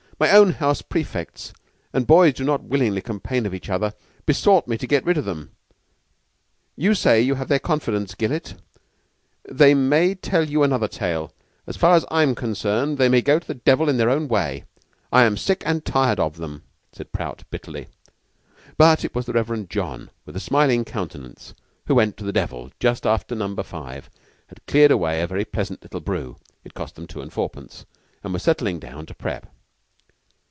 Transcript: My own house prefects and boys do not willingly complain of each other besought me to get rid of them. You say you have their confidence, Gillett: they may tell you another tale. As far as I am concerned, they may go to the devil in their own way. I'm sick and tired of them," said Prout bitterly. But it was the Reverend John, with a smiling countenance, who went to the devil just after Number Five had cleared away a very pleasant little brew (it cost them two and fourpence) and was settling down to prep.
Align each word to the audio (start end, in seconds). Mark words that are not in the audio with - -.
My 0.21 0.29
own 0.29 0.51
house 0.51 0.83
prefects 0.83 1.51
and 1.91 2.05
boys 2.05 2.35
do 2.35 2.43
not 2.45 2.63
willingly 2.65 3.01
complain 3.01 3.47
of 3.47 3.55
each 3.55 3.71
other 3.71 3.95
besought 4.27 4.67
me 4.67 4.77
to 4.77 4.85
get 4.85 5.03
rid 5.03 5.17
of 5.17 5.25
them. 5.25 5.49
You 6.75 6.93
say 6.93 7.19
you 7.19 7.33
have 7.33 7.47
their 7.47 7.57
confidence, 7.57 8.13
Gillett: 8.13 8.53
they 9.49 9.73
may 9.73 10.13
tell 10.13 10.47
you 10.47 10.61
another 10.61 10.87
tale. 10.87 11.33
As 11.65 11.75
far 11.75 11.95
as 11.95 12.05
I 12.11 12.21
am 12.21 12.35
concerned, 12.35 12.99
they 12.99 13.09
may 13.09 13.23
go 13.23 13.39
to 13.39 13.47
the 13.47 13.55
devil 13.55 13.89
in 13.89 13.97
their 13.97 14.11
own 14.11 14.27
way. 14.27 14.65
I'm 15.11 15.37
sick 15.37 15.63
and 15.65 15.83
tired 15.83 16.19
of 16.19 16.37
them," 16.37 16.61
said 16.93 17.11
Prout 17.11 17.41
bitterly. 17.49 17.87
But 18.77 19.03
it 19.03 19.15
was 19.15 19.25
the 19.25 19.33
Reverend 19.33 19.71
John, 19.71 20.11
with 20.27 20.35
a 20.35 20.39
smiling 20.39 20.85
countenance, 20.85 21.55
who 21.87 21.95
went 21.95 22.15
to 22.17 22.23
the 22.23 22.31
devil 22.31 22.69
just 22.79 23.07
after 23.07 23.33
Number 23.33 23.63
Five 23.63 24.07
had 24.49 24.63
cleared 24.67 24.91
away 24.91 25.19
a 25.19 25.25
very 25.25 25.45
pleasant 25.45 25.81
little 25.81 25.99
brew 25.99 26.35
(it 26.63 26.75
cost 26.75 26.93
them 26.93 27.07
two 27.07 27.21
and 27.21 27.33
fourpence) 27.33 27.85
and 28.23 28.33
was 28.33 28.43
settling 28.43 28.77
down 28.77 29.07
to 29.07 29.15
prep. 29.15 29.47